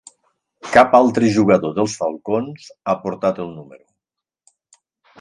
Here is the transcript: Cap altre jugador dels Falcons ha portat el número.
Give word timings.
Cap 0.75 0.97
altre 0.99 1.29
jugador 1.35 1.77
dels 1.77 1.99
Falcons 2.01 2.67
ha 2.95 2.99
portat 3.07 3.41
el 3.47 3.55
número. 3.61 3.89